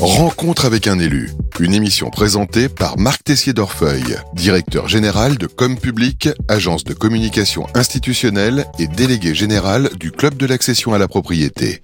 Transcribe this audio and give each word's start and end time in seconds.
Rencontre 0.00 0.64
avec 0.64 0.86
un 0.86 0.98
élu. 0.98 1.28
Une 1.58 1.74
émission 1.74 2.08
présentée 2.08 2.70
par 2.70 2.98
Marc 2.98 3.22
Tessier 3.22 3.52
d'Orfeuille, 3.52 4.16
directeur 4.32 4.88
général 4.88 5.36
de 5.36 5.46
Com 5.46 5.76
Public, 5.76 6.30
agence 6.48 6.84
de 6.84 6.94
communication 6.94 7.66
institutionnelle 7.74 8.64
et 8.78 8.86
délégué 8.86 9.34
général 9.34 9.90
du 9.98 10.10
Club 10.10 10.38
de 10.38 10.46
l'accession 10.46 10.94
à 10.94 10.98
la 10.98 11.06
propriété. 11.06 11.82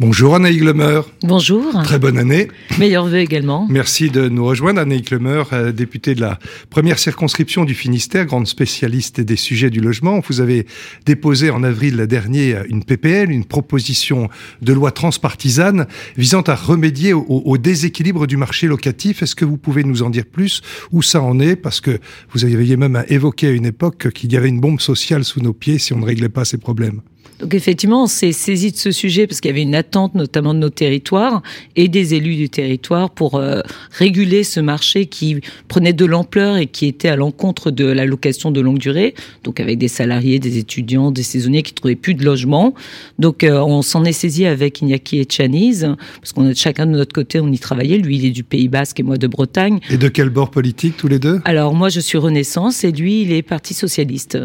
Bonjour 0.00 0.36
Anaïs 0.36 0.58
Glemer. 0.58 1.00
Bonjour. 1.22 1.72
Très 1.82 1.98
bonne 1.98 2.18
année. 2.18 2.46
Meilleurs 2.78 3.06
vœux 3.06 3.18
également. 3.18 3.66
Merci 3.68 4.10
de 4.10 4.28
nous 4.28 4.44
rejoindre, 4.44 4.80
Anaïs 4.80 5.02
Glemer, 5.02 5.42
euh, 5.52 5.72
députée 5.72 6.14
de 6.14 6.20
la 6.20 6.38
première 6.70 7.00
circonscription 7.00 7.64
du 7.64 7.74
Finistère, 7.74 8.24
grande 8.24 8.46
spécialiste 8.46 9.20
des 9.20 9.34
sujets 9.34 9.70
du 9.70 9.80
logement. 9.80 10.20
Vous 10.28 10.40
avez 10.40 10.68
déposé 11.04 11.50
en 11.50 11.64
avril 11.64 11.96
dernier 12.06 12.58
une 12.68 12.84
PPL, 12.84 13.32
une 13.32 13.44
proposition 13.44 14.28
de 14.62 14.72
loi 14.72 14.92
transpartisane 14.92 15.88
visant 16.16 16.42
à 16.42 16.54
remédier 16.54 17.12
au, 17.12 17.24
au 17.26 17.58
déséquilibre 17.58 18.28
du 18.28 18.36
marché 18.36 18.68
locatif. 18.68 19.24
Est-ce 19.24 19.34
que 19.34 19.44
vous 19.44 19.56
pouvez 19.56 19.82
nous 19.82 20.04
en 20.04 20.10
dire 20.10 20.26
plus? 20.26 20.62
Où 20.92 21.02
ça 21.02 21.20
en 21.20 21.40
est? 21.40 21.56
Parce 21.56 21.80
que 21.80 21.98
vous 22.32 22.44
aviez 22.44 22.76
même 22.76 23.02
évoqué 23.08 23.48
à 23.48 23.50
une 23.50 23.66
époque 23.66 24.12
qu'il 24.12 24.32
y 24.32 24.36
avait 24.36 24.48
une 24.48 24.60
bombe 24.60 24.80
sociale 24.80 25.24
sous 25.24 25.40
nos 25.40 25.54
pieds 25.54 25.80
si 25.80 25.92
on 25.92 25.98
ne 25.98 26.06
réglait 26.06 26.28
pas 26.28 26.44
ces 26.44 26.58
problèmes. 26.58 27.00
Donc 27.40 27.54
effectivement, 27.54 28.04
on 28.04 28.06
s'est 28.06 28.32
saisi 28.32 28.72
de 28.72 28.76
ce 28.76 28.90
sujet 28.90 29.26
parce 29.26 29.40
qu'il 29.40 29.50
y 29.50 29.52
avait 29.52 29.62
une 29.62 29.74
attente 29.74 30.14
notamment 30.14 30.54
de 30.54 30.58
nos 30.58 30.70
territoires 30.70 31.42
et 31.76 31.88
des 31.88 32.14
élus 32.14 32.36
du 32.36 32.48
territoire 32.48 33.10
pour 33.10 33.36
euh, 33.36 33.60
réguler 33.92 34.42
ce 34.42 34.60
marché 34.60 35.06
qui 35.06 35.40
prenait 35.68 35.92
de 35.92 36.04
l'ampleur 36.04 36.56
et 36.56 36.66
qui 36.66 36.86
était 36.86 37.08
à 37.08 37.16
l'encontre 37.16 37.70
de 37.70 37.84
la 37.84 38.06
location 38.06 38.50
de 38.50 38.60
longue 38.60 38.78
durée, 38.78 39.14
donc 39.44 39.60
avec 39.60 39.78
des 39.78 39.88
salariés, 39.88 40.38
des 40.38 40.58
étudiants, 40.58 41.10
des 41.10 41.22
saisonniers 41.22 41.62
qui 41.62 41.74
trouvaient 41.74 41.94
plus 41.96 42.14
de 42.14 42.24
logement. 42.24 42.74
Donc 43.18 43.44
euh, 43.44 43.60
on 43.60 43.82
s'en 43.82 44.04
est 44.04 44.12
saisi 44.12 44.44
avec 44.46 44.82
Iñaki 44.82 45.20
et 45.20 45.26
Chaniz 45.28 45.88
parce 46.20 46.32
qu'on 46.32 46.46
a 46.46 46.54
chacun 46.54 46.86
de 46.86 46.92
notre 46.92 47.12
côté, 47.12 47.38
on 47.40 47.52
y 47.52 47.58
travaillait. 47.58 47.98
Lui, 47.98 48.16
il 48.16 48.24
est 48.26 48.30
du 48.30 48.42
Pays 48.42 48.68
Basque 48.68 48.98
et 48.98 49.04
moi 49.04 49.16
de 49.16 49.26
Bretagne. 49.26 49.78
Et 49.90 49.96
de 49.96 50.08
quel 50.08 50.30
bord 50.30 50.50
politique 50.50 50.96
tous 50.96 51.08
les 51.08 51.18
deux? 51.18 51.40
Alors 51.44 51.74
moi, 51.74 51.88
je 51.88 52.00
suis 52.00 52.18
Renaissance 52.18 52.82
et 52.82 52.90
lui, 52.90 53.22
il 53.22 53.32
est 53.32 53.42
Parti 53.42 53.74
socialiste. 53.74 54.38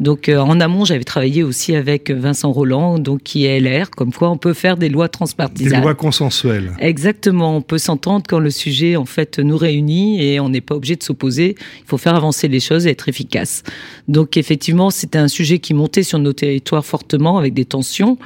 Donc 0.00 0.28
euh, 0.28 0.38
en 0.38 0.60
amont, 0.60 0.84
j'avais 0.84 1.04
travaillé 1.04 1.42
aussi 1.42 1.74
avec 1.74 2.10
Vincent 2.10 2.37
Vincent 2.38 2.52
Roland, 2.52 2.98
donc 3.00 3.22
qui 3.24 3.46
est 3.46 3.58
LR, 3.58 3.90
comme 3.90 4.12
quoi 4.12 4.30
on 4.30 4.36
peut 4.36 4.52
faire 4.52 4.76
des 4.76 4.88
lois 4.88 5.08
transpartisanes. 5.08 5.80
Des 5.80 5.84
lois 5.84 5.94
consensuelles. 5.94 6.72
Exactement, 6.78 7.56
on 7.56 7.62
peut 7.62 7.78
s'entendre 7.78 8.24
quand 8.28 8.38
le 8.38 8.50
sujet 8.50 8.94
en 8.94 9.06
fait 9.06 9.40
nous 9.40 9.56
réunit 9.56 10.22
et 10.22 10.38
on 10.38 10.48
n'est 10.48 10.60
pas 10.60 10.76
obligé 10.76 10.94
de 10.94 11.02
s'opposer. 11.02 11.56
Il 11.80 11.86
faut 11.86 11.98
faire 11.98 12.14
avancer 12.14 12.46
les 12.46 12.60
choses 12.60 12.86
et 12.86 12.90
être 12.90 13.08
efficace. 13.08 13.64
Donc 14.06 14.36
effectivement, 14.36 14.90
c'était 14.90 15.18
un 15.18 15.26
sujet 15.26 15.58
qui 15.58 15.74
montait 15.74 16.04
sur 16.04 16.20
nos 16.20 16.32
territoires 16.32 16.84
fortement 16.84 17.38
avec 17.38 17.54
des 17.54 17.64
tensions. 17.64 18.18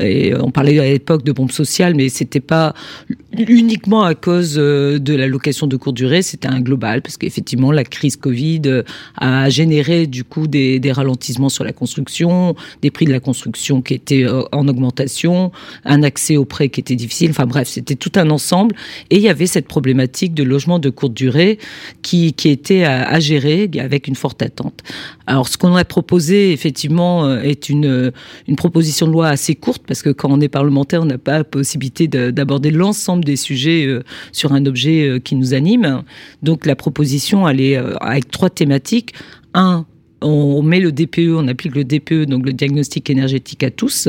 Et 0.00 0.34
on 0.34 0.50
parlait 0.50 0.78
à 0.78 0.84
l'époque 0.84 1.22
de 1.24 1.32
bombes 1.32 1.52
sociales, 1.52 1.94
mais 1.94 2.08
c'était 2.08 2.40
pas 2.40 2.72
uniquement 3.36 4.02
à 4.02 4.14
cause 4.14 4.54
euh, 4.56 4.98
de 4.98 5.14
la 5.14 5.26
location 5.26 5.66
de 5.66 5.76
courte 5.76 5.96
durée, 5.96 6.22
c'était 6.22 6.48
un 6.48 6.60
global 6.60 7.02
parce 7.02 7.18
qu'effectivement 7.18 7.70
la 7.70 7.84
crise 7.84 8.16
Covid 8.16 8.82
a 9.16 9.50
généré 9.50 10.06
du 10.06 10.24
coup 10.24 10.46
des, 10.46 10.80
des 10.80 10.92
ralentissements 10.92 11.50
sur 11.50 11.64
la 11.64 11.72
construction, 11.72 12.56
des 12.80 12.90
prix 12.90 13.04
de 13.04 13.12
la 13.12 13.20
construction 13.20 13.57
qui 13.58 13.94
était 13.94 14.24
euh, 14.24 14.42
en 14.52 14.68
augmentation, 14.68 15.52
un 15.84 16.02
accès 16.02 16.36
aux 16.36 16.44
prêts 16.44 16.68
qui 16.68 16.80
était 16.80 16.96
difficile. 16.96 17.30
Enfin 17.30 17.46
bref, 17.46 17.68
c'était 17.68 17.96
tout 17.96 18.12
un 18.16 18.30
ensemble. 18.30 18.74
Et 19.10 19.16
il 19.16 19.22
y 19.22 19.28
avait 19.28 19.46
cette 19.46 19.66
problématique 19.66 20.34
de 20.34 20.42
logement 20.42 20.78
de 20.78 20.90
courte 20.90 21.14
durée 21.14 21.58
qui, 22.02 22.32
qui 22.32 22.48
était 22.48 22.84
à, 22.84 23.18
gérer 23.20 23.70
avec 23.78 24.06
une 24.06 24.14
forte 24.14 24.42
attente. 24.42 24.82
Alors 25.26 25.48
ce 25.48 25.58
qu'on 25.58 25.74
a 25.74 25.84
proposé, 25.84 26.52
effectivement, 26.52 27.24
euh, 27.24 27.40
est 27.40 27.68
une, 27.68 28.12
une 28.46 28.56
proposition 28.56 29.06
de 29.06 29.12
loi 29.12 29.28
assez 29.28 29.54
courte 29.54 29.82
parce 29.86 30.02
que 30.02 30.10
quand 30.10 30.30
on 30.30 30.40
est 30.40 30.48
parlementaire, 30.48 31.02
on 31.02 31.06
n'a 31.06 31.18
pas 31.18 31.38
la 31.38 31.44
possibilité 31.44 32.06
d'aborder 32.08 32.70
l'ensemble 32.70 33.24
des 33.24 33.36
sujets 33.36 33.86
euh, 33.86 34.02
sur 34.32 34.52
un 34.52 34.64
objet 34.66 35.20
qui 35.24 35.34
nous 35.34 35.54
anime. 35.54 36.02
Donc 36.42 36.66
la 36.66 36.76
proposition, 36.76 37.48
elle 37.48 37.60
est 37.60 37.76
avec 37.76 38.30
trois 38.30 38.50
thématiques. 38.50 39.14
Un, 39.54 39.86
on 40.20 40.62
met 40.62 40.80
le 40.80 40.92
DPE, 40.92 41.30
on 41.34 41.48
applique 41.48 41.74
le 41.74 41.84
DPE, 41.84 42.24
donc 42.28 42.44
le 42.44 42.52
diagnostic 42.52 43.08
énergétique 43.10 43.62
à 43.62 43.70
tous. 43.70 44.08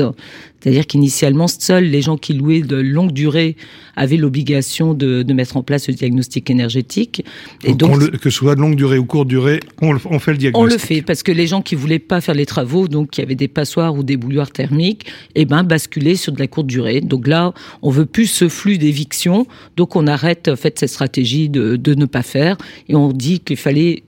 C'est-à-dire 0.60 0.86
qu'initialement, 0.86 1.48
seuls 1.48 1.84
les 1.84 2.02
gens 2.02 2.16
qui 2.16 2.34
louaient 2.34 2.60
de 2.60 2.76
longue 2.76 3.12
durée 3.12 3.56
avaient 3.96 4.16
l'obligation 4.16 4.94
de, 4.94 5.22
de, 5.22 5.34
mettre 5.34 5.56
en 5.56 5.62
place 5.62 5.88
le 5.88 5.94
diagnostic 5.94 6.50
énergétique. 6.50 7.24
Et 7.64 7.74
donc, 7.74 8.10
que 8.18 8.30
ce 8.30 8.36
soit 8.36 8.54
de 8.54 8.60
longue 8.60 8.76
durée 8.76 8.98
ou 8.98 9.04
courte 9.04 9.28
durée, 9.28 9.60
on, 9.82 9.96
on, 10.04 10.18
fait 10.18 10.32
le 10.32 10.38
diagnostic. 10.38 10.70
On 10.70 10.72
le 10.72 10.78
fait 10.78 11.02
parce 11.02 11.22
que 11.22 11.32
les 11.32 11.46
gens 11.46 11.62
qui 11.62 11.74
voulaient 11.74 11.98
pas 11.98 12.20
faire 12.20 12.34
les 12.34 12.46
travaux, 12.46 12.88
donc 12.88 13.10
qui 13.10 13.20
avaient 13.20 13.34
des 13.34 13.48
passoires 13.48 13.94
ou 13.94 14.02
des 14.02 14.16
bouilloires 14.16 14.50
thermiques, 14.50 15.06
eh 15.34 15.44
ben 15.44 15.64
basculaient 15.64 16.14
sur 16.14 16.32
de 16.32 16.38
la 16.38 16.46
courte 16.46 16.66
durée. 16.66 17.00
Donc 17.00 17.26
là, 17.26 17.52
on 17.82 17.90
veut 17.90 18.06
plus 18.06 18.26
ce 18.26 18.48
flux 18.48 18.78
d'éviction, 18.78 19.46
donc 19.76 19.96
on 19.96 20.06
arrête 20.06 20.48
en 20.48 20.56
fait 20.56 20.78
cette 20.78 20.90
stratégie 20.90 21.48
de, 21.48 21.76
de 21.76 21.94
ne 21.94 22.06
pas 22.06 22.22
faire 22.22 22.56
et 22.88 22.94
on 22.94 23.12
dit 23.12 23.40
qu'il 23.40 23.56
fallait 23.56 24.02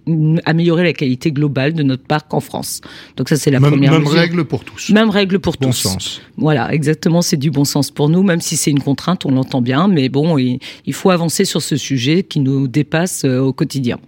améliorer 0.45 0.85
la 0.85 0.93
qualité 0.93 1.33
globale 1.33 1.73
de 1.73 1.83
notre 1.83 2.05
parc 2.05 2.33
en 2.35 2.41
France. 2.41 2.81
Donc 3.17 3.29
ça 3.29 3.37
c'est 3.37 3.51
la 3.51 3.61
même, 3.61 3.73
première 3.73 3.93
même 3.93 4.03
mesure. 4.03 4.15
règle 4.15 4.45
pour 4.45 4.65
tous. 4.65 4.91
Même 4.91 5.11
règle 5.11 5.39
pour 5.39 5.55
bon 5.61 5.69
tous. 5.69 5.83
Sens. 5.83 6.21
Voilà, 6.43 6.75
exactement, 6.75 7.23
c'est 7.23 7.37
du 7.37 7.53
bon 7.53 7.65
sens 7.65 7.93
pour 7.93 8.09
nous, 8.09 8.25
même 8.25 8.41
si 8.41 8.57
c'est 8.57 8.73
une 8.73 8.81
contrainte, 8.83 9.25
on 9.25 9.31
l'entend 9.31 9.61
bien, 9.61 9.87
mais 9.87 10.09
bon, 10.09 10.37
il, 10.39 10.59
il, 10.87 10.93
faut 10.93 11.11
avancer 11.11 11.45
sur 11.45 11.63
ce 11.63 11.77
sujet 11.77 12.25
qui 12.25 12.41
nous 12.41 12.67
dépasse 12.67 13.25
euh, 13.25 13.39
au 13.39 13.53
quotidien. 13.53 14.01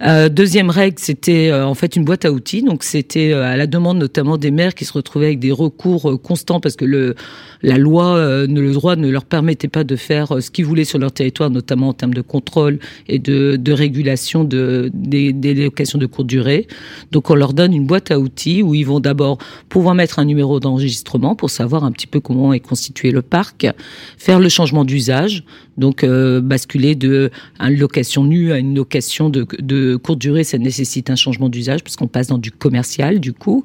Euh, 0.00 0.30
deuxième 0.30 0.70
règle, 0.70 0.98
c'était 0.98 1.50
euh, 1.50 1.66
en 1.66 1.74
fait 1.74 1.96
une 1.96 2.04
boîte 2.06 2.24
à 2.24 2.32
outils, 2.32 2.62
donc 2.62 2.82
c'était 2.82 3.34
à 3.34 3.58
la 3.58 3.66
demande 3.66 3.98
notamment 3.98 4.38
des 4.38 4.50
maires 4.50 4.74
qui 4.74 4.86
se 4.86 4.94
retrouvaient 4.94 5.26
avec 5.26 5.38
des 5.38 5.52
recours 5.52 6.18
constants 6.22 6.60
parce 6.60 6.76
que 6.76 6.86
le, 6.86 7.14
la 7.62 7.78
loi, 7.78 8.46
le 8.46 8.72
droit 8.72 8.96
ne 8.96 9.08
leur 9.08 9.24
permettait 9.24 9.68
pas 9.68 9.84
de 9.84 9.96
faire 9.96 10.42
ce 10.42 10.50
qu'ils 10.50 10.64
voulaient 10.64 10.84
sur 10.84 10.98
leur 10.98 11.12
territoire, 11.12 11.50
notamment 11.50 11.88
en 11.88 11.92
termes 11.92 12.14
de 12.14 12.22
contrôle 12.22 12.78
et 13.08 13.18
de, 13.18 13.72
régulation 13.72 14.44
de, 14.44 14.90
des, 14.92 15.32
des 15.32 15.54
locations 15.54 15.98
de 15.98 16.06
courte 16.06 16.26
durée. 16.26 16.66
Donc 17.12 17.30
on 17.30 17.34
leur 17.34 17.52
donne 17.52 17.72
une 17.72 17.86
boîte 17.86 18.10
à 18.10 18.18
outils 18.18 18.62
où 18.62 18.74
ils 18.74 18.86
vont 18.86 19.00
d'abord 19.00 19.38
pouvoir 19.68 19.94
mettre 19.94 20.18
un 20.18 20.24
numéro 20.24 20.60
d'enregistrement 20.60 21.34
pour 21.34 21.50
savoir 21.50 21.84
un 21.84 21.92
petit 21.92 22.06
peu 22.06 22.20
comment 22.20 22.52
est 22.52 22.60
constitué 22.60 23.10
le 23.10 23.22
parc, 23.22 23.66
faire 24.18 24.40
le 24.40 24.48
changement 24.48 24.84
d'usage, 24.84 25.44
donc 25.80 26.04
euh, 26.04 26.40
basculer 26.40 26.94
de 26.94 27.30
une 27.58 27.78
location 27.78 28.22
nue 28.22 28.52
à 28.52 28.58
une 28.58 28.76
location 28.76 29.30
de, 29.30 29.46
de 29.58 29.96
courte 29.96 30.20
durée, 30.20 30.44
ça 30.44 30.58
nécessite 30.58 31.10
un 31.10 31.16
changement 31.16 31.48
d'usage 31.48 31.82
parce 31.82 31.96
qu'on 31.96 32.06
passe 32.06 32.28
dans 32.28 32.38
du 32.38 32.52
commercial 32.52 33.18
du 33.18 33.32
coup. 33.32 33.64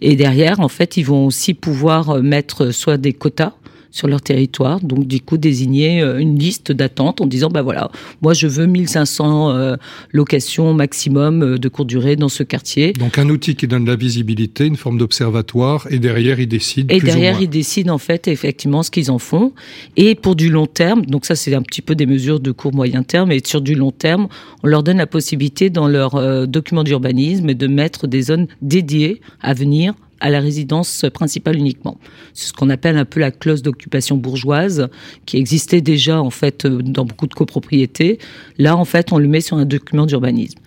Et 0.00 0.14
derrière, 0.14 0.60
en 0.60 0.68
fait, 0.68 0.96
ils 0.96 1.04
vont 1.04 1.26
aussi 1.26 1.54
pouvoir 1.54 2.22
mettre 2.22 2.70
soit 2.70 2.98
des 2.98 3.12
quotas 3.12 3.54
sur 3.94 4.08
leur 4.08 4.20
territoire. 4.20 4.80
Donc, 4.80 5.06
du 5.06 5.20
coup, 5.20 5.38
désigner 5.38 6.02
une 6.02 6.36
liste 6.36 6.72
d'attente 6.72 7.20
en 7.20 7.26
disant, 7.26 7.48
bah 7.48 7.62
voilà, 7.62 7.90
moi, 8.22 8.34
je 8.34 8.48
veux 8.48 8.66
1500 8.66 9.50
euh, 9.50 9.76
locations 10.12 10.74
maximum 10.74 11.58
de 11.58 11.68
courte 11.68 11.88
durée 11.88 12.16
dans 12.16 12.28
ce 12.28 12.42
quartier. 12.42 12.92
Donc, 12.92 13.18
un 13.18 13.28
outil 13.30 13.54
qui 13.54 13.68
donne 13.68 13.86
la 13.86 13.94
visibilité, 13.94 14.66
une 14.66 14.76
forme 14.76 14.98
d'observatoire, 14.98 15.86
et 15.90 16.00
derrière, 16.00 16.40
ils 16.40 16.48
décident. 16.48 16.92
Et 16.92 16.98
plus 16.98 17.06
derrière, 17.06 17.34
ou 17.34 17.36
moins. 17.36 17.44
ils 17.44 17.48
décident, 17.48 17.94
en 17.94 17.98
fait, 17.98 18.26
effectivement, 18.26 18.82
ce 18.82 18.90
qu'ils 18.90 19.12
en 19.12 19.20
font. 19.20 19.52
Et 19.96 20.16
pour 20.16 20.34
du 20.34 20.50
long 20.50 20.66
terme, 20.66 21.06
donc 21.06 21.24
ça, 21.24 21.36
c'est 21.36 21.54
un 21.54 21.62
petit 21.62 21.82
peu 21.82 21.94
des 21.94 22.06
mesures 22.06 22.40
de 22.40 22.50
court 22.50 22.74
moyen 22.74 23.04
terme, 23.04 23.30
et 23.30 23.40
sur 23.44 23.60
du 23.60 23.76
long 23.76 23.92
terme, 23.92 24.26
on 24.64 24.66
leur 24.66 24.82
donne 24.82 24.98
la 24.98 25.06
possibilité, 25.06 25.70
dans 25.70 25.86
leur 25.86 26.16
euh, 26.16 26.46
document 26.46 26.82
d'urbanisme, 26.82 27.54
de 27.54 27.66
mettre 27.68 28.08
des 28.08 28.22
zones 28.22 28.48
dédiées 28.60 29.20
à 29.40 29.54
venir 29.54 29.94
à 30.24 30.30
la 30.30 30.40
résidence 30.40 31.04
principale 31.12 31.58
uniquement. 31.58 31.98
C'est 32.32 32.48
ce 32.48 32.52
qu'on 32.54 32.70
appelle 32.70 32.96
un 32.96 33.04
peu 33.04 33.20
la 33.20 33.30
clause 33.30 33.60
d'occupation 33.60 34.16
bourgeoise 34.16 34.88
qui 35.26 35.36
existait 35.36 35.82
déjà 35.82 36.22
en 36.22 36.30
fait 36.30 36.66
dans 36.66 37.04
beaucoup 37.04 37.26
de 37.26 37.34
copropriétés. 37.34 38.18
Là, 38.56 38.74
en 38.74 38.86
fait, 38.86 39.12
on 39.12 39.18
le 39.18 39.28
met 39.28 39.42
sur 39.42 39.58
un 39.58 39.66
document 39.66 40.06
d'urbanisme. 40.06 40.58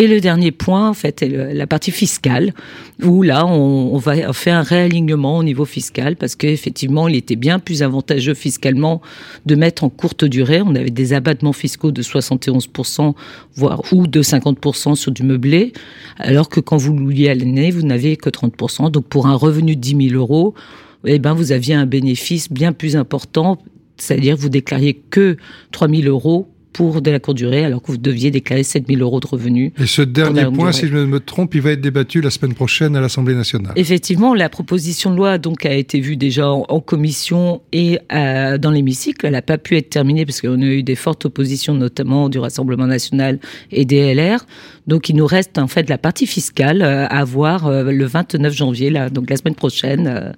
Et 0.00 0.06
le 0.06 0.20
dernier 0.20 0.52
point, 0.52 0.88
en 0.88 0.94
fait, 0.94 1.22
est 1.22 1.54
la 1.54 1.66
partie 1.66 1.90
fiscale, 1.90 2.54
où 3.02 3.24
là, 3.24 3.44
on, 3.44 3.90
on 3.92 3.98
va 3.98 4.32
faire 4.32 4.58
un 4.58 4.62
réalignement 4.62 5.38
au 5.38 5.42
niveau 5.42 5.64
fiscal, 5.64 6.14
parce 6.14 6.36
qu'effectivement, 6.36 7.08
il 7.08 7.16
était 7.16 7.34
bien 7.34 7.58
plus 7.58 7.82
avantageux 7.82 8.34
fiscalement 8.34 9.02
de 9.46 9.56
mettre 9.56 9.82
en 9.82 9.88
courte 9.88 10.24
durée. 10.24 10.62
On 10.62 10.76
avait 10.76 10.90
des 10.90 11.14
abattements 11.14 11.52
fiscaux 11.52 11.90
de 11.90 12.00
71%, 12.00 13.14
voire 13.56 13.82
ou 13.92 14.06
de 14.06 14.22
50% 14.22 14.94
sur 14.94 15.10
du 15.10 15.24
meublé, 15.24 15.72
alors 16.18 16.48
que 16.48 16.60
quand 16.60 16.76
vous 16.76 16.96
louiez 16.96 17.30
à 17.30 17.34
l'année, 17.34 17.72
vous 17.72 17.82
n'avez 17.82 18.16
que 18.16 18.30
30%. 18.30 18.92
Donc, 18.92 19.06
pour 19.06 19.26
un 19.26 19.34
revenu 19.34 19.74
de 19.74 19.80
10 19.80 20.10
000 20.10 20.14
euros, 20.14 20.54
eh 21.06 21.18
ben, 21.18 21.34
vous 21.34 21.50
aviez 21.50 21.74
un 21.74 21.86
bénéfice 21.86 22.52
bien 22.52 22.72
plus 22.72 22.94
important, 22.94 23.58
c'est-à-dire 23.96 24.36
vous 24.36 24.48
déclariez 24.48 24.94
que 25.10 25.36
3 25.72 25.88
000 25.88 26.02
euros 26.04 26.46
pour 26.72 27.02
de 27.02 27.10
la 27.10 27.18
courte 27.18 27.36
durée, 27.36 27.64
alors 27.64 27.82
que 27.82 27.88
vous 27.88 27.98
deviez 27.98 28.30
déclarer 28.30 28.62
7 28.62 28.86
000 28.88 29.00
euros 29.00 29.20
de 29.20 29.26
revenus. 29.26 29.72
Et 29.78 29.86
ce 29.86 30.02
dernier 30.02 30.44
point, 30.46 30.72
si 30.72 30.86
je 30.86 30.94
ne 30.94 31.04
me 31.04 31.20
trompe, 31.20 31.54
il 31.54 31.60
va 31.60 31.72
être 31.72 31.80
débattu 31.80 32.20
la 32.20 32.30
semaine 32.30 32.54
prochaine 32.54 32.96
à 32.96 33.00
l'Assemblée 33.00 33.34
nationale. 33.34 33.72
Effectivement, 33.76 34.34
la 34.34 34.48
proposition 34.48 35.10
de 35.10 35.16
loi 35.16 35.38
donc 35.38 35.66
a 35.66 35.74
été 35.74 36.00
vue 36.00 36.16
déjà 36.16 36.50
en, 36.50 36.64
en 36.68 36.80
commission 36.80 37.62
et 37.72 37.98
euh, 38.12 38.58
dans 38.58 38.70
l'hémicycle. 38.70 39.26
Elle 39.26 39.32
n'a 39.32 39.42
pas 39.42 39.58
pu 39.58 39.76
être 39.76 39.90
terminée 39.90 40.24
parce 40.24 40.40
qu'on 40.40 40.60
a 40.60 40.66
eu 40.66 40.82
des 40.82 40.94
fortes 40.94 41.24
oppositions, 41.24 41.74
notamment 41.74 42.28
du 42.28 42.38
Rassemblement 42.38 42.86
national 42.86 43.38
et 43.72 43.84
des 43.84 44.14
LR. 44.14 44.46
Donc 44.86 45.08
il 45.08 45.16
nous 45.16 45.26
reste 45.26 45.58
en 45.58 45.68
fait 45.68 45.88
la 45.88 45.98
partie 45.98 46.26
fiscale 46.26 46.82
euh, 46.82 47.06
à 47.08 47.24
voir 47.24 47.66
euh, 47.66 47.90
le 47.90 48.04
29 48.04 48.54
janvier, 48.54 48.90
là, 48.90 49.10
donc 49.10 49.30
la 49.30 49.36
semaine 49.36 49.54
prochaine. 49.54 50.34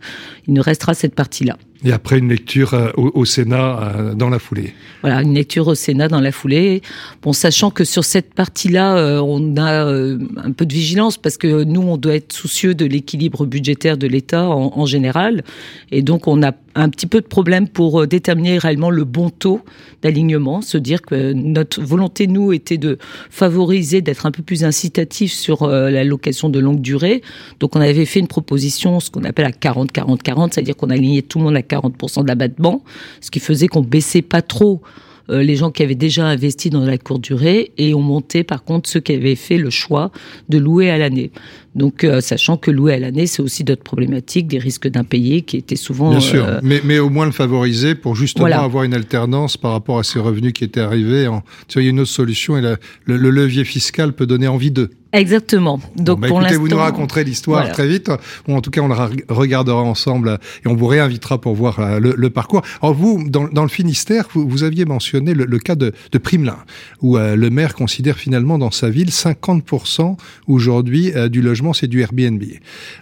Il 0.47 0.55
nous 0.55 0.63
restera 0.63 0.95
cette 0.95 1.15
partie-là. 1.15 1.57
Et 1.83 1.93
après 1.93 2.19
une 2.19 2.29
lecture 2.29 2.75
euh, 2.75 2.91
au, 2.97 3.25
Sénat 3.25 3.81
euh, 3.81 4.15
dans 4.15 4.29
la 4.29 4.39
foulée. 4.39 4.75
Voilà, 5.01 5.23
une 5.23 5.35
lecture 5.35 5.67
au 5.67 5.75
Sénat 5.75 6.09
dans 6.09 6.21
la 6.21 6.31
foulée. 6.31 6.83
Bon, 7.23 7.33
sachant 7.33 7.71
que 7.71 7.85
sur 7.85 8.05
cette 8.05 8.35
partie-là, 8.35 8.97
euh, 8.99 9.21
on 9.21 9.57
a 9.57 9.87
un 9.87 10.53
peu 10.53 10.67
de 10.67 10.75
vigilance 10.75 11.17
parce 11.17 11.39
que 11.39 11.65
nous, 11.65 11.81
on 11.81 11.97
doit 11.97 12.17
être 12.17 12.35
soucieux 12.35 12.75
de 12.75 12.85
l'équilibre 12.85 13.47
budgétaire 13.47 13.97
de 13.97 14.07
l'État 14.07 14.47
en, 14.49 14.85
général, 14.85 15.43
et 15.91 16.03
donc 16.03 16.27
on 16.27 16.43
a 16.43 16.53
un 16.75 16.89
petit 16.89 17.07
peu 17.07 17.21
de 17.21 17.27
problème 17.27 17.69
pour 17.69 18.07
déterminer 18.07 18.59
réellement 18.59 18.91
le 18.91 19.05
bon 19.05 19.31
taux 19.31 19.61
d'alignement, 20.03 20.63
se 20.63 20.79
dire 20.79 21.03
que 21.03 21.33
notre 21.33 21.81
volonté, 21.83 22.27
nous, 22.27 22.53
était 22.53 22.79
de 22.79 22.99
favoriser, 23.31 24.01
d'être 24.01 24.27
un 24.27 24.31
peu 24.31 24.43
plus 24.43 24.65
incitatif 24.65 25.33
sur 25.33 25.67
la 25.67 26.05
location 26.05 26.49
de 26.49 26.59
longue 26.59 26.81
durée. 26.81 27.23
Donc 27.59 27.77
on 27.77 27.81
avait 27.81 28.05
fait 28.05 28.21
une 28.21 28.29
proposition, 28.29 29.01
ce 29.01 29.11
qu'on 29.11 29.25
appelle 29.25 29.47
à 29.47 29.51
40-40-40, 29.51 30.53
c'est-à-dire 30.53 30.77
qu'on 30.77 30.91
alignait 30.91 31.23
tout 31.23 31.39
le 31.39 31.45
monde 31.45 31.57
à 31.57 31.63
40% 31.71 32.25
d'abattement, 32.25 32.83
ce 33.21 33.31
qui 33.31 33.41
faisait 33.41 33.69
qu'on 33.69 33.83
baissait 33.83 34.23
pas 34.23 34.43
trop 34.43 34.83
euh, 35.31 35.43
les 35.43 35.57
gens 35.57 35.71
qui 35.71 35.83
avaient 35.83 35.95
déjà 35.95 36.27
investi 36.27 36.71
dans 36.71 36.85
la 36.85 36.99
courte 36.99 37.23
durée 37.23 37.73
et 37.79 37.95
on 37.95 38.01
montait 38.01 38.43
par 38.43 38.65
contre 38.65 38.89
ceux 38.89 39.01
qui 39.01 39.13
avaient 39.13 39.37
fait 39.37 39.59
le 39.59 39.71
choix 39.71 40.11
de 40.49 40.59
louer 40.59 40.91
à 40.91 40.99
l'année. 40.99 41.31
Donc, 41.77 42.03
euh, 42.03 42.21
sachant 42.21 42.57
que 42.57 42.71
louer 42.71 42.95
à 42.95 42.99
l'année, 42.99 43.27
c'est 43.27 43.43
aussi 43.43 43.63
d'autres 43.63 43.85
problématiques, 43.85 44.49
des 44.49 44.59
risques 44.59 44.89
d'impayés 44.89 45.43
qui 45.43 45.57
étaient 45.57 45.77
souvent. 45.77 46.11
Bien 46.11 46.21
sûr, 46.21 46.45
euh, 46.45 46.59
mais, 46.65 46.81
mais, 46.85 46.99
au 46.99 47.11
moins 47.11 47.27
le 47.27 47.33
favoriser 47.33 47.95
pour 47.95 48.17
justement 48.17 48.47
avoir 48.47 48.83
une 48.83 48.95
alternance 48.95 49.57
par 49.57 49.71
rapport 49.73 50.01
à 50.01 50.03
ces 50.03 50.19
revenus 50.19 50.53
qui 50.53 50.65
étaient 50.65 50.81
arrivés. 50.81 51.29
En... 51.29 51.45
Il 51.77 51.83
y 51.83 51.87
a 51.87 51.91
une 51.91 52.01
autre 52.01 52.11
solution 52.11 52.57
et 52.57 52.61
le, 53.05 53.17
levier 53.17 53.65
fiscal 53.65 54.13
peut 54.13 54.27
donner 54.27 54.49
envie 54.49 54.73
d'eux. 54.73 54.91
Exactement. 55.13 55.81
Donc 55.97 56.21
bah, 56.21 56.29
pour 56.29 56.41
écoutez, 56.41 56.57
vous 56.57 56.69
nous 56.69 56.77
raconterez 56.77 57.25
l'histoire 57.25 57.71
très 57.73 57.87
vite. 57.87 58.11
Ou 58.49 58.55
en 58.55 58.61
tout 58.61 58.71
cas, 58.71 58.81
on 58.81 58.89
la 58.89 59.11
regardera 59.29 59.83
ensemble 59.83 60.39
et 60.65 60.69
on 60.69 60.75
vous 60.75 60.87
réinvitera 60.87 61.41
pour 61.41 61.55
voir 61.55 61.81
euh, 61.81 61.99
le, 62.01 62.31
parcours. 62.31 62.63
Alors 62.83 62.95
vous, 62.95 63.29
dans, 63.29 63.49
dans 63.49 63.63
le 63.63 63.69
Finistère, 63.69 64.29
vous, 64.33 64.49
vous, 64.49 64.63
aviez 64.63 64.85
mentionné 64.85 65.35
le, 65.35 65.59
cas 65.59 65.75
de, 65.75 65.93
de 66.13 66.19
Primelin, 66.19 66.59
où 67.01 67.17
le 67.17 67.51
maire 67.51 67.75
considère 67.75 68.17
finalement 68.17 68.59
dans 68.59 68.71
sa 68.71 68.91
ville 68.91 69.09
50% 69.09 70.17
aujourd'hui 70.47 71.13
du 71.31 71.43
logement 71.43 71.71
c'est 71.73 71.87
du 71.87 72.01
Airbnb. 72.01 72.43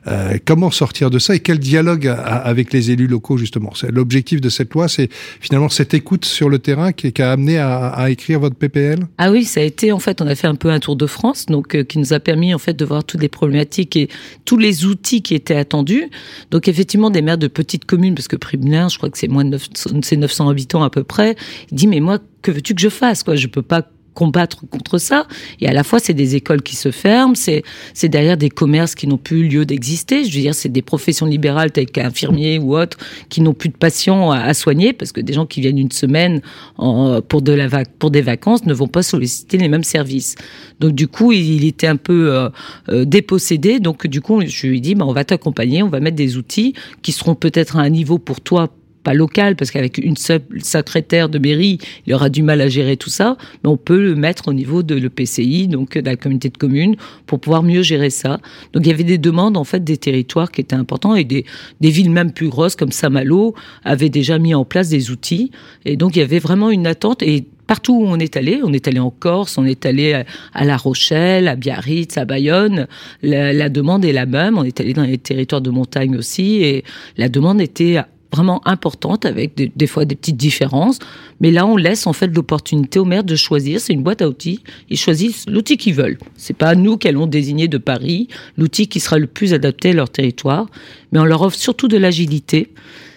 Euh, 0.07 0.39
comment 0.45 0.71
sortir 0.71 1.11
de 1.11 1.19
ça 1.19 1.35
et 1.35 1.41
quel 1.41 1.59
dialogue 1.59 2.07
avec 2.07 2.73
les 2.73 2.91
élus 2.91 3.07
locaux 3.07 3.37
justement? 3.37 3.73
L'objectif 3.91 4.41
de 4.41 4.49
cette 4.49 4.73
loi, 4.75 4.89
c'est 4.89 5.09
finalement 5.41 5.69
cette 5.69 5.95
écoute 5.95 6.25
sur 6.25 6.49
le 6.49 6.59
terrain 6.59 6.93
qui, 6.93 7.13
a 7.21 7.33
amené 7.33 7.59
à, 7.59 8.11
écrire 8.11 8.41
votre 8.41 8.57
PPL. 8.57 9.01
Ah 9.19 9.31
oui, 9.31 9.45
ça 9.45 9.61
a 9.61 9.63
été 9.63 9.93
en 9.93 9.99
fait, 9.99 10.21
on 10.21 10.27
a 10.27 10.35
fait 10.35 10.47
un 10.47 10.55
peu 10.55 10.71
un 10.71 10.81
tour 10.81 10.97
de 10.97 11.07
France, 11.07 11.47
donc 11.47 11.75
euh, 11.75 11.85
nous 11.99 12.12
a 12.12 12.21
permis 12.21 12.55
en 12.55 12.59
fait 12.59 12.75
de 12.75 12.85
voir 12.85 13.05
toutes 13.05 13.21
les 13.21 13.29
problématiques 13.29 13.97
et 13.97 14.09
tous 14.45 14.56
les 14.56 14.85
outils 14.85 15.23
qui 15.23 15.35
étaient 15.35 15.56
attendus. 15.56 16.11
Donc 16.50 16.69
effectivement, 16.69 17.11
des 17.11 17.23
maires 17.23 17.39
de 17.39 17.49
petites 17.49 17.85
communes, 17.85 18.15
parce 18.15 18.29
que 18.29 18.37
Primelin, 18.37 18.89
je 18.89 18.97
crois 18.97 19.11
que 19.11 19.19
c'est 19.19 19.29
moins 19.29 19.45
de 19.45 19.50
900, 19.50 20.17
900 20.17 20.49
habitants 20.49 20.83
à 20.83 20.91
peu 20.91 21.05
près, 21.05 21.37
il 21.71 21.77
dit 21.77 21.87
mais 21.87 22.00
moi 22.00 22.19
que 22.43 22.50
veux-tu 22.50 22.75
que 22.75 22.81
je 22.81 22.89
fasse 22.89 23.23
quoi? 23.23 23.37
Je 23.37 23.47
peux 23.47 23.62
pas 23.62 23.83
combattre 24.19 24.67
contre 24.69 24.99
ça. 24.99 25.29
Et 25.61 25.69
à 25.69 25.73
la 25.73 25.85
fois, 25.85 26.00
c'est 26.00 26.12
des 26.12 26.35
écoles 26.35 26.62
qui 26.62 26.75
se 26.75 26.91
ferment, 26.91 27.37
c'est 27.37 27.62
c'est 27.94 28.09
derrière 28.09 28.37
des 28.37 28.50
commerces 28.50 28.97
qui 28.97 29.06
n'ont 29.06 29.17
plus 29.17 29.47
lieu 29.47 29.65
d'exister. 29.65 30.25
Je 30.25 30.35
veux 30.35 30.43
dire, 30.43 30.56
c'est 30.56 30.69
des 30.70 30.82
professions 30.82 31.25
libérales 31.25 31.70
telles 31.70 31.87
qu'infirmiers 31.87 32.59
ou 32.59 32.76
autres 32.76 32.99
qui 33.29 33.41
n'ont 33.43 33.55
plus 33.55 33.69
de 33.69 33.76
patients 33.76 34.32
à, 34.32 34.53
soigner 34.55 34.93
parce 34.93 35.12
que 35.12 35.20
des 35.20 35.35
gens 35.35 35.47
qui 35.47 35.61
viennent 35.61 35.79
une 35.79 35.93
semaine 35.93 36.43
en, 36.79 37.20
pour 37.23 37.43
de 37.43 37.53
la 37.53 37.69
pour 38.00 38.11
des 38.11 38.23
vacances 38.23 38.67
ne 38.67 38.75
vont 38.75 38.88
pas 38.88 39.05
solliciter 39.05 39.56
les 39.56 39.69
mêmes 39.69 39.85
services. 39.85 40.35
Donc 40.81 40.94
du 40.97 41.06
coup, 41.06 41.31
il, 41.31 41.64
était 41.64 41.87
un 41.87 41.97
peu 41.97 42.35
euh, 42.35 42.49
euh, 42.88 43.05
dépossédé. 43.05 43.79
Donc 43.79 44.09
du 44.09 44.21
coup, 44.21 44.41
je 44.44 44.67
lui 44.67 44.79
ai 44.79 44.81
dit, 44.81 44.97
bah, 44.97 45.05
on 45.06 45.12
va 45.12 45.25
t'accompagner, 45.25 45.85
on 45.85 45.91
va 45.91 46.00
mettre 46.00 46.17
des 46.17 46.37
outils 46.37 46.75
qui 47.03 47.12
seront 47.12 47.37
peut-être 47.37 47.76
à 47.76 47.82
un 47.82 47.91
niveau 47.91 48.19
pour 48.19 48.41
toi 48.41 48.69
local, 49.15 49.57
parce 49.57 49.71
qu'avec 49.71 49.99
une 49.99 50.17
seule 50.17 50.43
secrétaire 50.63 51.29
de 51.29 51.39
mairie, 51.39 51.79
il 52.07 52.15
aura 52.15 52.29
du 52.29 52.43
mal 52.43 52.61
à 52.61 52.69
gérer 52.69 52.97
tout 52.97 53.11
ça, 53.11 53.37
mais 53.63 53.71
on 53.71 53.77
peut 53.77 54.01
le 54.01 54.15
mettre 54.15 54.49
au 54.49 54.53
niveau 54.53 54.83
de 54.83 54.95
l'EPCI, 54.95 55.69
donc 55.69 55.97
de 55.97 56.05
la 56.05 56.17
communauté 56.17 56.49
de 56.49 56.59
communes, 56.59 56.97
pour 57.27 57.41
pouvoir 57.41 57.63
mieux 57.63 57.83
gérer 57.83 58.11
ça. 58.11 58.41
Donc 58.73 58.85
il 58.87 58.89
y 58.89 58.93
avait 58.93 59.05
des 59.05 59.19
demandes, 59.19 59.57
en 59.57 59.65
fait, 59.65 59.85
des 59.85 59.97
territoires 59.97 60.51
qui 60.51 60.61
étaient 60.61 60.77
importants, 60.77 61.15
et 61.15 61.25
des, 61.25 61.45
des 61.81 61.91
villes 61.91 62.11
même 62.11 62.33
plus 62.33 62.49
grosses, 62.49 62.77
comme 62.77 62.93
Saint-Malo, 62.93 63.55
avaient 63.85 64.11
déjà 64.11 64.39
mis 64.39 64.55
en 64.55 64.65
place 64.65 64.89
des 64.89 65.11
outils, 65.11 65.51
et 65.85 65.97
donc 65.97 66.17
il 66.17 66.21
y 66.21 66.23
avait 66.23 66.39
vraiment 66.39 66.71
une 66.71 66.87
attente, 66.87 67.23
et 67.23 67.45
partout 67.67 68.01
où 68.01 68.07
on 68.07 68.19
est 68.19 68.37
allé, 68.37 68.61
on 68.65 68.73
est 68.73 68.89
allé 68.89 68.99
en 68.99 69.11
Corse, 69.11 69.59
on 69.59 69.65
est 69.67 69.85
allé 69.85 70.25
à 70.55 70.65
La 70.65 70.79
Rochelle, 70.79 71.49
à 71.49 71.55
Biarritz, 71.55 72.17
à 72.17 72.25
Bayonne, 72.25 72.87
la, 73.23 73.53
la 73.53 73.69
demande 73.69 74.07
est 74.07 74.13
la 74.13 74.25
même. 74.25 74.57
On 74.57 74.65
est 74.65 74.81
allé 74.81 74.95
dans 74.95 75.03
les 75.03 75.19
territoires 75.19 75.61
de 75.61 75.69
montagne 75.69 76.17
aussi, 76.17 76.63
et 76.63 76.83
la 77.19 77.29
demande 77.29 77.61
était 77.61 77.99
vraiment 78.33 78.67
importante 78.67 79.25
avec 79.25 79.55
des, 79.55 79.87
fois 79.87 80.05
des 80.05 80.15
petites 80.15 80.37
différences. 80.37 80.99
Mais 81.41 81.51
là, 81.51 81.67
on 81.67 81.77
laisse 81.77 82.07
en 82.07 82.13
fait 82.13 82.29
l'opportunité 82.29 82.99
aux 82.99 83.05
maires 83.05 83.25
de 83.25 83.37
choisir. 83.37 83.81
C'est 83.81 83.93
une 83.93 84.03
boîte 84.03 84.23
à 84.23 84.29
outils. 84.29 84.61
Ils 84.91 84.99
choisissent 84.99 85.47
l'outil 85.49 85.77
qu'ils 85.77 85.95
veulent. 85.95 86.19
C'est 86.37 86.57
pas 86.57 86.75
nous 86.75 86.99
qui 86.99 87.09
allons 87.09 87.27
désigner 87.27 87.69
de 87.69 87.79
Paris 87.79 88.29
l'outil 88.57 88.89
qui 88.89 89.01
sera 89.01 89.19
le 89.19 89.27
plus 89.27 89.55
adapté 89.55 89.91
à 89.91 89.93
leur 89.95 90.11
territoire. 90.11 90.67
Mais 91.13 91.19
on 91.19 91.25
leur 91.25 91.43
offre 91.43 91.57
surtout 91.57 91.89
de 91.89 91.97
l'agilité. 91.97 92.73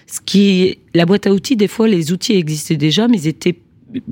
Ce 0.07 0.19
qui, 0.21 0.77
la 0.93 1.05
boîte 1.05 1.27
à 1.27 1.33
outils, 1.33 1.55
des 1.55 1.67
fois, 1.67 1.87
les 1.87 2.11
outils 2.11 2.33
existaient 2.33 2.77
déjà, 2.77 3.07
mais 3.07 3.17
ils 3.17 3.27
étaient 3.27 3.57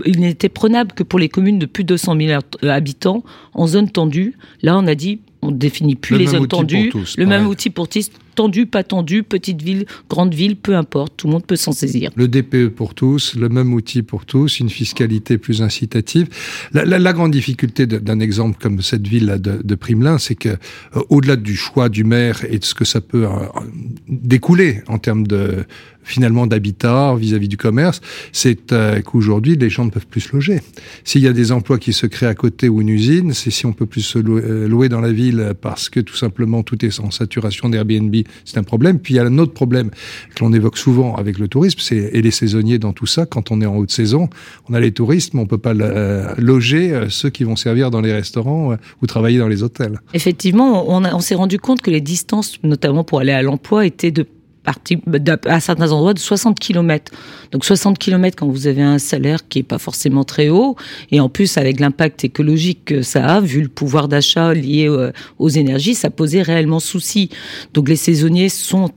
il 0.05 0.19
n'était 0.19 0.49
prenable 0.49 0.91
que 0.91 1.03
pour 1.03 1.19
les 1.19 1.29
communes 1.29 1.59
de 1.59 1.65
plus 1.65 1.83
de 1.83 1.89
200 1.89 2.17
000 2.19 2.41
habitants 2.63 3.23
en 3.53 3.67
zone 3.67 3.89
tendue. 3.89 4.35
Là, 4.61 4.77
on 4.77 4.85
a 4.87 4.95
dit, 4.95 5.21
on 5.41 5.51
définit 5.51 5.95
plus 5.95 6.17
les 6.17 6.27
zones 6.27 6.47
tendues. 6.47 6.91
le 7.17 7.25
même 7.25 7.47
outil 7.47 7.69
pour 7.69 7.87
tous, 7.87 8.11
tendu, 8.35 8.65
pas 8.65 8.83
tendu, 8.83 9.23
petite 9.23 9.61
ville, 9.61 9.85
grande 10.09 10.33
ville, 10.33 10.55
peu 10.55 10.75
importe, 10.75 11.13
tout 11.17 11.27
le 11.27 11.33
monde 11.33 11.45
peut 11.45 11.55
s'en 11.55 11.71
saisir. 11.71 12.11
Le 12.15 12.27
DPE 12.27 12.69
pour 12.69 12.93
tous, 12.93 13.35
le 13.35 13.49
même 13.49 13.73
outil 13.73 14.01
pour 14.01 14.25
tous, 14.25 14.59
une 14.59 14.69
fiscalité 14.69 15.37
plus 15.37 15.61
incitative. 15.61 16.27
La, 16.71 17.13
grande 17.13 17.31
difficulté 17.31 17.85
d'un 17.85 18.19
exemple 18.19 18.57
comme 18.61 18.81
cette 18.81 19.07
ville 19.07 19.37
de, 19.39 19.61
de 19.61 19.75
Primelin, 19.75 20.17
c'est 20.17 20.35
que 20.35 20.49
euh, 20.49 21.01
au-delà 21.09 21.35
du 21.35 21.55
choix 21.55 21.89
du 21.89 22.03
maire 22.03 22.45
et 22.49 22.59
de 22.59 22.63
ce 22.63 22.73
que 22.73 22.85
ça 22.85 23.01
peut 23.01 23.25
euh, 23.25 23.29
découler 24.07 24.83
en 24.87 24.99
termes 24.99 25.27
de 25.27 25.65
finalement 26.03 26.47
d'habitat 26.47 27.15
vis-à-vis 27.15 27.47
du 27.47 27.57
commerce, 27.57 28.01
c'est 28.31 28.71
euh, 28.71 29.01
qu'aujourd'hui 29.01 29.55
les 29.55 29.69
gens 29.69 29.85
ne 29.85 29.91
peuvent 29.91 30.07
plus 30.07 30.21
se 30.21 30.33
loger. 30.33 30.59
S'il 31.03 31.21
y 31.21 31.27
a 31.27 31.33
des 31.33 31.51
emplois 31.51 31.77
qui 31.77 31.93
se 31.93 32.05
créent 32.05 32.27
à 32.27 32.35
côté 32.35 32.69
ou 32.69 32.81
une 32.81 32.89
usine, 32.89 33.33
c'est 33.33 33.51
si 33.51 33.65
on 33.65 33.73
peut 33.73 33.85
plus 33.85 34.01
se 34.01 34.19
louer 34.19 34.89
dans 34.89 35.01
la 35.01 35.11
ville 35.11 35.53
parce 35.61 35.89
que 35.89 35.99
tout 35.99 36.15
simplement 36.15 36.63
tout 36.63 36.83
est 36.85 36.99
en 36.99 37.11
saturation 37.11 37.69
d'Airbnb 37.69 38.15
c'est 38.45 38.57
un 38.57 38.63
problème. 38.63 38.99
Puis 38.99 39.13
il 39.13 39.17
y 39.17 39.19
a 39.19 39.23
un 39.23 39.37
autre 39.37 39.53
problème 39.53 39.89
que 40.35 40.43
l'on 40.43 40.53
évoque 40.53 40.77
souvent 40.77 41.15
avec 41.15 41.37
le 41.37 41.47
tourisme, 41.47 41.79
c'est 41.81 42.09
et 42.13 42.21
les 42.21 42.31
saisonniers 42.31 42.79
dans 42.79 42.93
tout 42.93 43.05
ça. 43.05 43.25
Quand 43.25 43.51
on 43.51 43.61
est 43.61 43.65
en 43.65 43.75
haute 43.75 43.91
saison, 43.91 44.29
on 44.69 44.73
a 44.73 44.79
les 44.79 44.91
touristes, 44.91 45.33
mais 45.33 45.41
on 45.41 45.45
peut 45.45 45.57
pas 45.57 45.73
euh, 45.73 46.33
loger 46.37 46.91
euh, 46.91 47.09
ceux 47.09 47.29
qui 47.29 47.43
vont 47.43 47.55
servir 47.55 47.91
dans 47.91 48.01
les 48.01 48.13
restaurants 48.13 48.71
euh, 48.71 48.75
ou 49.01 49.07
travailler 49.07 49.39
dans 49.39 49.47
les 49.47 49.63
hôtels. 49.63 49.99
Effectivement, 50.13 50.89
on 50.89 51.19
s'est 51.19 51.35
rendu 51.35 51.59
compte 51.59 51.81
que 51.81 51.91
les 51.91 52.01
distances, 52.01 52.57
notamment 52.63 53.03
pour 53.03 53.19
aller 53.19 53.31
à 53.31 53.41
l'emploi, 53.41 53.85
étaient 53.85 54.11
de 54.11 54.25
à 55.45 55.59
certains 55.59 55.91
endroits 55.91 56.13
de 56.13 56.19
60 56.19 56.59
km. 56.59 57.11
Donc 57.51 57.65
60 57.65 57.97
km 57.97 58.35
quand 58.37 58.47
vous 58.47 58.67
avez 58.67 58.81
un 58.81 58.99
salaire 58.99 59.47
qui 59.47 59.59
est 59.59 59.63
pas 59.63 59.79
forcément 59.79 60.23
très 60.23 60.49
haut 60.49 60.75
et 61.11 61.19
en 61.19 61.29
plus 61.29 61.57
avec 61.57 61.79
l'impact 61.79 62.23
écologique 62.23 62.85
que 62.85 63.01
ça 63.01 63.25
a 63.25 63.41
vu 63.41 63.61
le 63.61 63.67
pouvoir 63.67 64.07
d'achat 64.07 64.53
lié 64.53 64.87
euh, 64.87 65.11
aux 65.39 65.49
énergies, 65.49 65.95
ça 65.95 66.09
posait 66.09 66.41
réellement 66.41 66.79
souci. 66.79 67.29
Donc 67.73 67.89
les 67.89 67.95
saisonniers 67.95 68.49
sont 68.49 68.91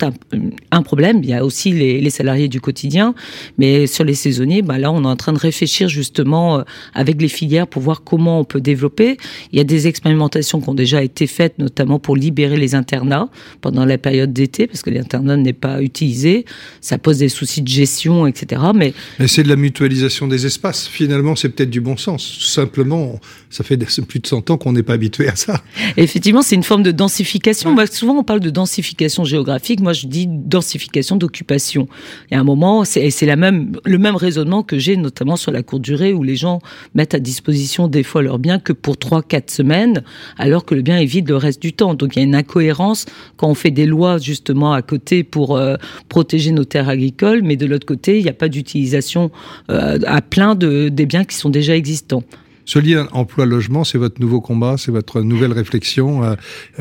un, 0.71 0.83
problème, 0.83 1.21
il 1.23 1.31
y 1.31 1.35
a 1.35 1.45
aussi 1.45 1.73
les, 1.73 2.11
salariés 2.11 2.49
du 2.49 2.61
quotidien, 2.61 3.15
mais 3.57 3.87
sur 3.87 4.05
les 4.05 4.15
saisonniers, 4.15 4.61
bah 4.61 4.79
là 4.79 4.93
on 4.93 5.05
est 5.05 5.07
en 5.07 5.17
train 5.17 5.33
de 5.33 5.39
réfléchir 5.39 5.89
justement 5.89 6.59
euh, 6.59 6.63
avec 6.95 7.21
les 7.21 7.29
filières 7.29 7.67
pour 7.67 7.83
voir 7.83 8.05
comment 8.05 8.41
on 8.41 8.45
peut 8.45 8.61
développer. 8.61 9.17
Il 9.53 9.59
y 9.59 9.61
a 9.61 9.65
des 9.65 9.87
expérimentations 9.87 10.61
qui 10.61 10.69
ont 10.69 10.75
déjà 10.75 11.03
été 11.03 11.27
faites 11.27 11.59
notamment 11.59 11.99
pour 11.99 12.17
libérer 12.17 12.57
les 12.57 12.75
internats 12.75 13.29
pendant 13.61 13.85
la 13.85 13.99
période 13.99 14.33
d'été 14.33 14.67
parce 14.67 14.83
que 14.83 14.91
l'internat 14.91 15.37
n'est 15.37 15.53
pas 15.63 15.81
utilisé, 15.81 16.45
ça 16.81 16.99
pose 16.99 17.19
des 17.19 17.29
soucis 17.31 17.63
de 17.63 17.69
gestion, 17.69 18.27
etc. 18.27 18.61
Mais, 18.75 18.93
Mais 19.19 19.29
c'est 19.29 19.45
de 19.45 19.49
la 19.49 19.57
mutualisation 19.57 20.27
des 20.27 20.45
espaces. 20.45 20.89
Finalement, 20.89 21.37
c'est 21.37 21.49
peut-être 21.49 21.71
du 21.71 21.81
bon 21.81 21.97
sens. 21.97 22.39
Simplement, 22.41 23.21
ça 23.49 23.65
fait 23.65 23.77
plus 24.09 24.21
de 24.21 24.27
100 24.27 24.51
ans 24.51 24.59
qu'on 24.59 24.73
n'est 24.73 24.83
pas 24.83 24.95
habitué 24.95 25.29
à 25.29 25.37
ça. 25.37 25.63
Effectivement, 25.97 26.43
c'est 26.43 26.57
une 26.57 26.65
forme 26.65 26.83
de 26.83 26.91
densification. 26.91 27.75
souvent, 27.91 28.19
on 28.19 28.25
parle 28.25 28.41
de 28.41 28.51
densification 28.51 29.25
géographique. 29.25 29.81
Moi, 29.81 29.93
je 29.93 30.07
dis 30.07 30.27
densification 30.29 31.17
d'occupation. 31.17 31.89
Il 32.31 32.35
y 32.35 32.37
a 32.37 32.41
un 32.41 32.45
moment, 32.45 32.85
c'est 32.85 33.27
la 33.27 33.37
même, 33.37 33.77
le 33.85 33.99
même 33.99 34.17
raisonnement 34.17 34.63
que 34.65 34.79
j'ai 34.79 34.97
notamment 34.97 35.37
sur 35.37 35.53
la 35.53 35.63
courte 35.63 35.83
durée 35.83 36.13
où 36.13 36.25
les 36.25 36.37
gens 36.37 36.61
mettent 36.95 37.15
à 37.15 37.21
disposition 37.21 37.87
des 37.87 38.03
fois 38.03 38.23
leur 38.23 38.39
bien 38.39 38.59
que 38.59 38.73
pour 38.73 38.97
3-4 38.97 39.53
semaines, 39.53 40.03
alors 40.39 40.65
que 40.65 40.75
le 40.75 40.83
bien 40.83 40.99
est 40.99 41.07
vide 41.07 41.29
le 41.29 41.37
reste 41.37 41.63
du 41.63 41.73
temps. 41.73 41.95
Donc, 41.95 42.17
il 42.17 42.19
y 42.19 42.23
a 42.23 42.25
une 42.25 42.35
incohérence 42.35 43.07
quand 43.37 43.49
on 43.49 43.55
fait 43.55 43.71
des 43.71 43.87
lois 43.87 44.19
justement 44.19 44.73
à 44.73 44.83
côté 44.83 45.23
pour 45.23 45.42
euh, 45.51 45.77
protéger 46.09 46.53
nos 46.53 46.65
terres 46.65 46.89
agricoles, 46.89 47.43
mais 47.43 47.57
de 47.57 47.67
l'autre 47.67 47.87
côté, 47.87 48.19
il 48.19 48.23
n'y 48.23 48.31
a 48.31 48.35
pas 48.35 48.49
d'utilisation 48.49 49.31
euh, 49.71 49.99
à 50.07 50.23
plein 50.23 50.55
de, 50.55 50.89
des 50.89 51.07
biens 51.07 51.25
qui 51.25 51.37
sont 51.37 51.51
déjà 51.51 51.77
existants. 51.77 52.23
Ce 52.65 52.79
lien 52.79 53.09
emploi-logement, 53.13 53.85
c'est 53.85 53.99
votre 53.99 54.21
nouveau 54.21 54.41
combat, 54.41 54.77
c'est 54.79 54.93
votre 54.93 55.21
nouvelle 55.23 55.53
réflexion. 55.53 56.23
Euh, 56.23 56.35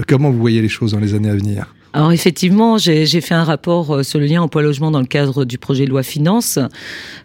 comment 0.07 0.29
vous 0.29 0.39
voyez 0.39 0.61
les 0.61 0.69
choses 0.69 0.91
dans 0.91 0.99
les 0.99 1.15
années 1.15 1.29
à 1.29 1.35
venir? 1.35 1.73
Alors 1.93 2.13
effectivement, 2.13 2.77
j'ai 2.77 3.05
fait 3.19 3.33
un 3.33 3.43
rapport 3.43 3.95
euh, 3.95 4.03
sur 4.03 4.17
le 4.17 4.25
lien 4.25 4.41
emploi-logement 4.41 4.91
dans 4.91 5.01
le 5.01 5.05
cadre 5.05 5.43
du 5.43 5.57
projet 5.57 5.83
de 5.83 5.89
loi 5.89 6.03
finance, 6.03 6.57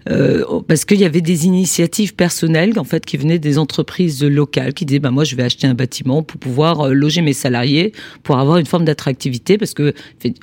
euh, 0.08 0.44
parce 0.66 0.85
qu'il 0.85 0.99
y 0.99 1.04
avait 1.04 1.20
des 1.20 1.46
initiatives 1.46 2.16
personnelles 2.16 2.76
en 2.76 2.82
fait 2.82 3.06
qui 3.06 3.16
venaient 3.16 3.38
des 3.38 3.58
entreprises 3.58 4.25
locales 4.25 4.75
qui 4.75 4.85
disaient 4.85 4.99
bah 4.99 5.12
moi 5.12 5.23
je 5.23 5.37
vais 5.37 5.44
acheter 5.44 5.68
un 5.68 5.75
bâtiment 5.75 6.25
pour 6.25 6.40
pouvoir 6.40 6.80
euh, 6.80 6.92
loger 6.92 7.23
mes 7.23 7.32
salariés, 7.32 7.92
pour 8.25 8.38
avoir 8.38 8.58
une 8.58 8.66
forme 8.66 8.85
d'attractivité, 8.85 9.56
parce 9.56 9.73
que 9.73 9.94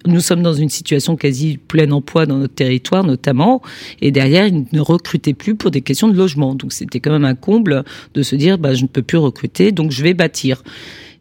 nous 0.08 0.22
sommes 0.22 0.42
dans 0.42 0.54
une 0.54 0.70
situation 0.70 1.18
quasi 1.18 1.58
plein 1.58 1.92
emploi 1.92 2.26
dans 2.26 2.38
notre 2.38 2.56
territoire 2.56 3.04
notamment, 3.04 3.62
et 4.02 4.12
derrière 4.12 4.48
ils 4.48 4.64
ne 4.72 4.80
recrutaient 4.80 5.34
plus 5.34 5.56
pour 5.56 5.70
des 5.70 5.82
questions 5.82 6.08
de 6.08 6.16
logement, 6.16 6.56
donc 6.56 6.72
c'était 6.72 7.02
quand 7.02 7.12
même 7.12 7.26
un 7.26 7.36
comble 7.36 7.84
de 8.14 8.24
se 8.24 8.38
dire 8.38 8.58
bah 8.58 8.74
je 8.74 8.84
ne 8.84 8.88
peux 8.88 9.04
plus 9.04 9.18
recruter, 9.18 9.74
donc 9.74 9.92
je 9.92 10.02
vais 10.02 10.14
bâtir. 10.14 10.64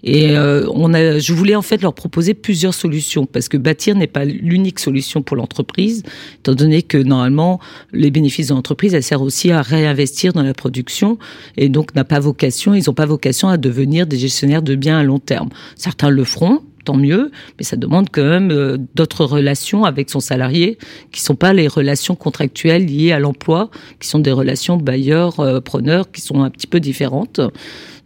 Et 0.05 0.37
euh, 0.37 0.67
on 0.73 0.95
a, 0.95 1.19
je 1.19 1.33
voulais 1.33 1.55
en 1.55 1.63
fait 1.63 1.81
leur 1.81 1.95
proposer 1.95 2.35
plusieurs 2.35 2.75
solutions 2.75 3.27
parce 3.27 3.49
que 3.49 3.57
bâtir 3.57 3.95
n'est 3.95 4.07
pas 4.07 4.25
l'unique 4.25 4.81
solution 4.81 5.23
pour 5.23 5.37
l'entreprise, 5.37 6.03
étant 6.39 6.55
donné 6.55 6.83
que 6.83 6.99
normalement 6.99 7.61
les 7.93 8.11
bénéfices 8.11 8.49
de 8.49 8.55
l'entreprise, 8.55 8.95
elle 8.95 9.03
sert 9.03 9.23
aussi 9.23 9.51
à 9.51 9.63
réinvestir 9.63 10.33
dans 10.33 10.43
la 10.43 10.55
production 10.55 11.19
et 11.57 11.69
donc 11.69 11.95
n'a 11.95 12.05
pas 12.05 12.21
vocation, 12.21 12.75
ils 12.75 12.85
n'ont 12.87 12.95
pas 12.95 13.07
vocation 13.07 13.49
à 13.49 13.57
devenir 13.57 14.07
des 14.07 14.19
gestionnaires 14.19 14.63
de 14.63 14.75
biens 14.75 14.99
à 14.99 15.05
long 15.05 15.19
terme. 15.19 15.51
Certains 15.77 16.11
le 16.11 16.25
feront, 16.25 16.61
tant 16.85 16.97
mieux, 16.97 17.31
mais 17.59 17.65
ça 17.65 17.77
demande 17.77 18.09
quand 18.11 18.25
même 18.25 18.51
euh, 18.51 18.77
d'autres 18.95 19.25
relations 19.25 19.85
avec 19.85 20.11
son 20.11 20.21
salarié 20.21 20.79
qui 21.13 21.21
sont 21.21 21.37
pas 21.37 21.53
les 21.53 21.69
relations 21.69 22.17
contractuelles 22.17 22.87
liées 22.87 23.13
à 23.13 23.21
l'emploi, 23.21 23.71
qui 24.01 24.09
sont 24.09 24.19
des 24.19 24.33
relations 24.33 24.77
bailleurs-preneurs 24.77 26.11
qui 26.11 26.21
sont 26.21 26.43
un 26.43 26.51
petit 26.51 26.67
peu 26.67 26.81
différentes. 26.81 27.41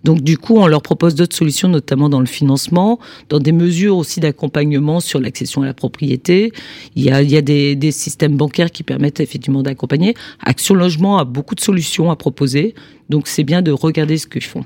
Donc 0.04 0.20
du 0.20 0.38
coup, 0.38 0.56
on 0.56 0.66
leur 0.66 0.82
propose 0.82 1.14
d'autres 1.14 1.34
solutions, 1.34 1.68
notamment 1.68 2.08
dans 2.08 2.20
le 2.20 2.26
financement, 2.26 3.00
dans 3.28 3.40
des 3.40 3.52
mesures 3.52 3.96
aussi 3.96 4.20
d'accompagnement 4.20 5.00
sur 5.00 5.20
l'accession 5.20 5.62
à 5.62 5.66
la 5.66 5.74
propriété. 5.74 6.52
Il 6.94 7.02
y 7.02 7.10
a, 7.10 7.42
des, 7.42 7.74
des 7.74 7.90
systèmes 7.90 8.36
bancaires 8.36 8.70
qui 8.70 8.82
permettent 8.82 9.20
effectivement 9.20 9.62
d'accompagner. 9.62 10.14
Action 10.44 10.74
Logement 10.74 11.18
a 11.18 11.24
beaucoup 11.24 11.54
de 11.54 11.60
solutions 11.60 12.10
à 12.10 12.16
proposer, 12.16 12.74
donc 13.08 13.26
c'est 13.26 13.44
bien 13.44 13.62
de 13.62 13.72
regarder 13.72 14.16
ce 14.16 14.26
qu'ils 14.26 14.44
font. 14.44 14.64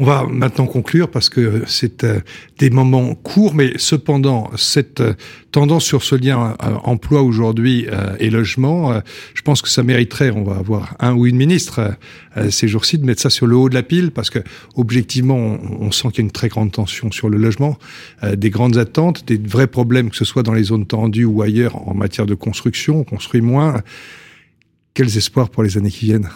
On 0.00 0.04
va 0.04 0.26
maintenant 0.30 0.66
conclure 0.66 1.10
parce 1.10 1.28
que 1.28 1.64
c'est 1.66 2.04
euh, 2.04 2.20
des 2.58 2.70
moments 2.70 3.16
courts, 3.16 3.52
mais 3.52 3.72
cependant, 3.78 4.48
cette 4.56 5.00
euh, 5.00 5.14
tendance 5.50 5.84
sur 5.84 6.04
ce 6.04 6.14
lien 6.14 6.56
euh, 6.62 6.74
emploi 6.84 7.22
aujourd'hui 7.22 7.86
et 8.20 8.30
logement, 8.30 9.00
je 9.34 9.42
pense 9.42 9.62
que 9.62 9.68
ça 9.68 9.82
mériterait, 9.82 10.30
on 10.30 10.44
va 10.44 10.56
avoir 10.56 10.94
un 11.00 11.14
ou 11.14 11.26
une 11.26 11.36
ministre 11.36 11.96
ces 12.50 12.68
jours-ci, 12.68 12.98
de 12.98 13.04
mettre 13.04 13.22
ça 13.22 13.30
sur 13.30 13.46
le 13.46 13.56
haut 13.56 13.68
de 13.68 13.74
la 13.74 13.82
pile 13.82 14.10
parce 14.10 14.30
que 14.30 14.40
objectivement, 14.76 15.36
on, 15.36 15.90
sent 15.90 16.08
qu'il 16.08 16.18
y 16.18 16.20
a 16.20 16.24
une 16.24 16.30
très 16.30 16.48
grande 16.48 16.70
tension 16.70 17.10
sur 17.10 17.28
le 17.28 17.38
logement, 17.38 17.78
des 18.36 18.50
grandes 18.50 18.76
attentes, 18.76 19.24
des 19.26 19.38
vrais 19.38 19.66
problèmes, 19.66 20.10
que 20.10 20.16
ce 20.16 20.24
soit 20.24 20.42
dans 20.42 20.52
les 20.52 20.64
zones 20.64 20.86
tendues 20.86 21.24
ou 21.24 21.42
ailleurs 21.42 21.88
en 21.88 21.94
matière 21.94 22.26
de 22.26 22.34
construction, 22.34 23.00
on 23.00 23.04
construit 23.04 23.40
moins. 23.40 23.82
Quels 24.94 25.16
espoirs 25.16 25.48
pour 25.48 25.62
les 25.62 25.78
années 25.78 25.90
qui 25.90 26.06
viennent, 26.06 26.28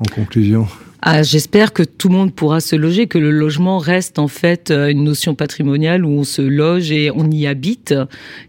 en 0.00 0.04
conclusion 0.04 0.66
ah, 1.02 1.22
J'espère 1.22 1.72
que 1.72 1.82
tout 1.82 2.08
le 2.08 2.14
monde 2.14 2.34
pourra 2.34 2.60
se 2.60 2.76
loger, 2.76 3.06
que 3.06 3.16
le 3.18 3.30
logement 3.30 3.78
reste 3.78 4.18
en 4.18 4.28
fait 4.28 4.70
euh, 4.70 4.88
une 4.88 5.04
notion 5.04 5.34
patrimoniale 5.34 6.04
où 6.04 6.10
on 6.10 6.24
se 6.24 6.42
loge 6.42 6.90
et 6.90 7.10
on 7.10 7.30
y 7.30 7.46
habite. 7.46 7.94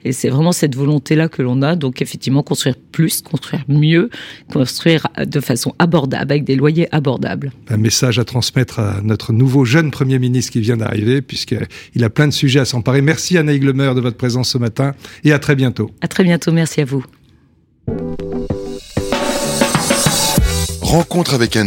Et 0.03 0.11
c'est 0.11 0.29
vraiment 0.29 0.51
cette 0.51 0.75
volonté-là 0.75 1.29
que 1.29 1.41
l'on 1.41 1.61
a. 1.61 1.75
Donc 1.75 2.01
effectivement, 2.01 2.43
construire 2.43 2.75
plus, 2.91 3.21
construire 3.21 3.63
mieux, 3.69 4.09
construire 4.51 5.07
de 5.17 5.39
façon 5.39 5.73
abordable, 5.79 6.21
avec 6.21 6.43
des 6.43 6.55
loyers 6.55 6.93
abordables. 6.93 7.51
Un 7.69 7.77
message 7.77 8.19
à 8.19 8.25
transmettre 8.25 8.79
à 8.79 8.99
notre 9.01 9.31
nouveau 9.31 9.63
jeune 9.63 9.91
Premier 9.91 10.19
ministre 10.19 10.51
qui 10.51 10.59
vient 10.59 10.77
d'arriver, 10.77 11.21
puisqu'il 11.21 12.03
a 12.03 12.09
plein 12.09 12.27
de 12.27 12.33
sujets 12.33 12.59
à 12.59 12.65
s'emparer. 12.65 13.01
Merci 13.01 13.37
Anna 13.37 13.57
Glemer 13.57 13.93
de 13.95 14.01
votre 14.01 14.17
présence 14.17 14.49
ce 14.49 14.57
matin 14.57 14.93
et 15.23 15.31
à 15.31 15.39
très 15.39 15.55
bientôt. 15.55 15.91
À 16.01 16.07
très 16.07 16.23
bientôt, 16.23 16.51
merci 16.51 16.81
à 16.81 16.85
vous. 16.85 17.05
Rencontre 20.91 21.35
avec 21.35 21.55
un 21.55 21.59